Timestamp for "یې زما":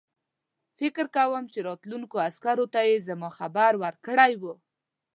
2.89-3.29